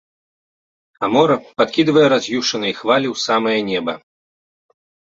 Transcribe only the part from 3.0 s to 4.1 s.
ў самае неба.